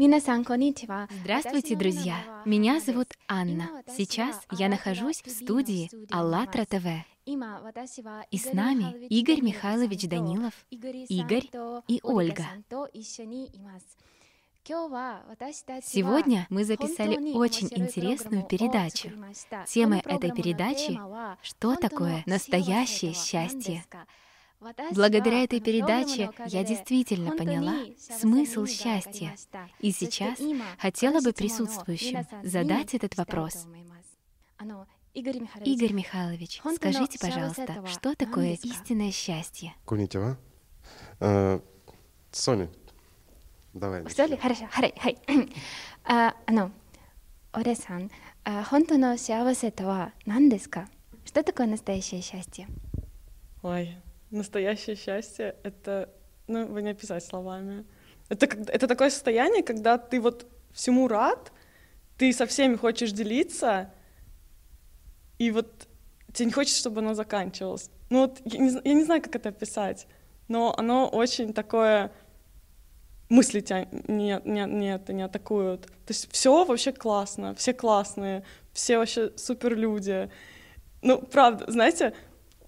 Здравствуйте, 0.00 1.76
друзья! 1.76 2.16
Меня 2.46 2.80
зовут 2.80 3.08
Анна. 3.28 3.68
Сейчас 3.86 4.40
я 4.50 4.70
нахожусь 4.70 5.22
в 5.22 5.28
студии 5.28 5.90
АЛЛАТРА 6.10 6.64
ТВ. 6.64 6.86
И 7.26 8.38
с 8.38 8.50
нами 8.54 9.06
Игорь 9.08 9.42
Михайлович 9.42 10.08
Данилов, 10.08 10.54
Игорь 10.70 11.50
и 11.86 12.00
Ольга. 12.02 12.46
Сегодня 15.82 16.46
мы 16.48 16.64
записали 16.64 17.34
очень 17.34 17.68
интересную 17.70 18.46
передачу. 18.46 19.10
Тема 19.66 19.98
этой 19.98 20.32
передачи— 20.32 20.98
«Что 21.42 21.76
такое 21.76 22.22
настоящее 22.24 23.12
счастье?». 23.12 23.84
Благодаря 24.60 25.44
этой 25.44 25.60
передаче 25.60 26.30
я 26.46 26.64
действительно 26.64 27.36
поняла 27.36 27.76
смысл 27.98 28.64
а 28.64 28.66
счастья. 28.66 29.34
И 29.78 29.90
сейчас 29.90 30.38
хотела 30.78 31.20
бы 31.20 31.32
присутствующим 31.32 32.26
задать 32.42 32.94
этот 32.94 33.16
вопрос. 33.16 33.66
Игорь 35.14 35.92
Михайлович, 35.92 36.60
скажите, 36.76 37.18
пожалуйста, 37.18 37.84
что 37.88 38.14
такое 38.14 38.58
истинное 38.62 39.10
счастье? 39.10 39.74
Конитива. 39.84 40.38
А, 41.18 41.60
Соня, 42.30 42.70
давай. 43.72 44.08
Соли, 44.10 44.36
хорошо, 44.36 44.68
хай, 44.70 44.94
хай. 44.98 45.18
Ну, 46.48 46.72
Оре-сан, 47.52 48.10
хонтоно 48.44 49.18
сиавасе 49.18 49.70
то 49.70 49.84
ва 49.84 50.12
Что 51.24 51.42
такое 51.42 51.66
настоящее 51.66 52.22
счастье? 52.22 52.68
Ой, 53.62 53.96
настоящее 54.30 54.96
счастье— 54.96 55.56
это, 55.62 56.08
ну, 56.46 56.66
вы 56.66 56.82
не 56.82 56.90
описать 56.90 57.24
словами. 57.24 57.84
Это, 58.28 58.46
это 58.46 58.86
такое 58.86 59.10
состояние, 59.10 59.62
когда 59.62 59.98
ты 59.98 60.20
вот 60.20 60.46
всему 60.72 61.08
рад, 61.08 61.52
ты 62.16 62.32
со 62.32 62.46
всеми 62.46 62.76
хочешь 62.76 63.12
делиться, 63.12 63.92
и 65.38 65.50
вот 65.50 65.88
тебе 66.32 66.46
не 66.46 66.52
хочется, 66.52 66.78
чтобы 66.78 67.00
оно 67.00 67.14
заканчивалось. 67.14 67.90
Ну 68.10 68.20
вот 68.20 68.40
я 68.44 68.58
не, 68.58 68.70
я 68.84 68.94
не 68.94 69.04
знаю, 69.04 69.22
как 69.22 69.36
это 69.36 69.48
описать, 69.48 70.06
но 70.48 70.74
оно 70.76 71.08
очень 71.08 71.52
такое 71.52 72.12
мысли 73.28 73.60
тебя 73.60 73.86
не, 74.08 74.40
не, 74.44 74.66
не, 74.66 74.94
это, 74.94 75.12
не 75.12 75.22
атакуют. 75.22 75.86
То 75.86 76.08
есть 76.08 76.30
все 76.30 76.64
вообще 76.64 76.92
классно, 76.92 77.54
все 77.54 77.72
классные, 77.72 78.44
все 78.72 78.98
вообще 78.98 79.32
супер 79.36 79.76
люди. 79.76 80.30
Ну, 81.02 81.22
правда, 81.22 81.70
знаете, 81.70 82.14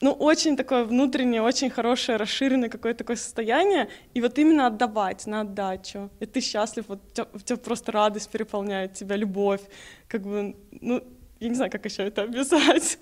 ну, 0.00 0.12
очень 0.12 0.56
такое 0.56 0.84
внутреннее, 0.84 1.42
очень 1.42 1.70
хорошее, 1.70 2.18
расширенное 2.18 2.68
какое-то 2.68 2.98
такое 2.98 3.16
состояние, 3.16 3.88
и 4.14 4.20
вот 4.20 4.38
именно 4.38 4.66
отдавать 4.66 5.26
на 5.26 5.40
отдачу. 5.40 6.10
И 6.20 6.26
ты 6.26 6.40
счастлив, 6.40 6.84
вот 6.88 7.00
у 7.04 7.10
тебя, 7.10 7.26
у 7.32 7.38
тебя 7.38 7.56
просто 7.56 7.92
радость 7.92 8.30
переполняет 8.30 8.94
тебя, 8.94 9.16
любовь, 9.16 9.60
как 10.06 10.22
бы, 10.22 10.56
ну, 10.80 11.02
я 11.40 11.48
не 11.48 11.54
знаю, 11.54 11.70
как 11.70 11.84
еще 11.84 12.04
это 12.04 12.22
описать. 12.22 12.98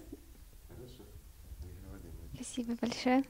Спасибо 2.35 2.77
большое. 2.81 3.25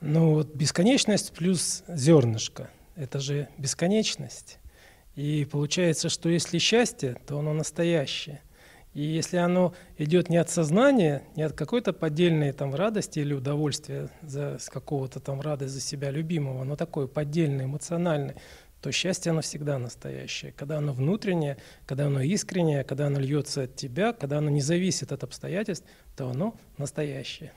Ну 0.00 0.34
вот 0.34 0.54
бесконечность 0.54 1.32
плюс 1.32 1.82
зернышко– 1.88 2.70
это 2.96 3.18
же 3.18 3.48
бесконечность. 3.58 4.58
И 5.16 5.44
получается, 5.50 6.08
что 6.08 6.28
если 6.28 6.58
счастье, 6.58 7.16
то 7.26 7.40
оно 7.40 7.52
настоящее. 7.52 8.40
И 8.94 9.02
если 9.02 9.36
оно 9.36 9.74
идет 9.96 10.28
не 10.28 10.38
от 10.38 10.50
сознания, 10.50 11.22
не 11.36 11.42
от 11.42 11.52
какой-то 11.52 11.92
поддельной 11.92 12.52
там 12.52 12.74
радости 12.74 13.20
или 13.20 13.34
удовольствия 13.34 14.08
за 14.22 14.58
какого-то 14.66 15.20
там 15.20 15.40
радость 15.40 15.74
за 15.74 15.80
себя 15.80 16.10
любимого, 16.10 16.64
но 16.64 16.74
такое 16.74 17.06
поддельное, 17.06 17.66
эмоциональное, 17.66 18.36
то 18.80 18.92
счастье 18.92 19.30
оно 19.30 19.40
всегда 19.40 19.78
настоящее. 19.78 20.52
Когда 20.52 20.78
оно 20.78 20.92
внутреннее, 20.92 21.58
когда 21.86 22.06
оно 22.06 22.22
искреннее, 22.22 22.84
когда 22.84 23.08
оно 23.08 23.18
льется 23.18 23.62
от 23.62 23.76
тебя, 23.76 24.12
когда 24.12 24.38
оно 24.38 24.50
не 24.50 24.62
зависит 24.62 25.12
от 25.12 25.24
обстоятельств, 25.24 25.86
то 26.16 26.30
оно 26.30 26.56
настоящее. 26.76 27.52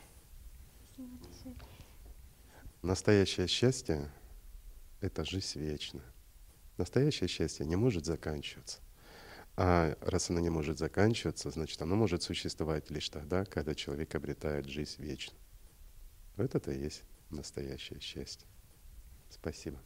Настоящее 2.82 3.48
счастье— 3.48 4.10
это 5.02 5.24
жизнь 5.24 5.60
вечная. 5.60 6.04
Настоящее 6.78 7.28
счастье 7.28 7.66
не 7.66 7.76
может 7.76 8.06
заканчиваться. 8.06 8.80
А 9.58 9.96
раз 10.02 10.30
оно 10.30 10.40
не 10.40 10.50
может 10.50 10.78
заканчиваться, 10.80 11.50
значит, 11.52 11.82
оно 11.82 11.96
может 11.96 12.24
существовать 12.24 12.90
лишь 12.90 13.10
тогда, 13.10 13.46
когда 13.46 13.76
человек 13.76 14.16
обретает 14.16 14.68
жизнь 14.68 15.02
вечную. 15.04 15.40
Вот 16.38 16.56
это 16.56 16.72
и 16.72 16.80
есть 16.80 17.04
настоящее 17.30 18.00
счастье. 18.00 18.48
Спасибо. 19.30 19.80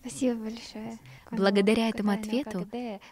Спасибо 0.00 0.34
большое. 0.34 0.98
Благодаря 1.30 1.88
этому 1.88 2.10
ответу 2.10 2.68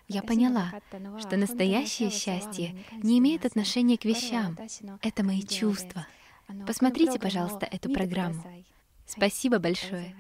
я 0.09 0.23
поняла, 0.23 0.73
что 1.21 1.37
настоящее 1.37 2.11
счастье 2.11 2.85
не 3.03 3.19
имеет 3.19 3.47
отношения 3.47 3.97
к 3.97 4.05
вещам. 4.05 4.59
Это 5.03 5.23
мои 5.23 5.43
чувства. 5.43 6.07
Посмотрите, 6.67 7.19
пожалуйста, 7.21 7.67
эту 7.67 7.93
программу. 7.93 8.43
Спасибо 9.07 9.59
большое. 9.59 10.15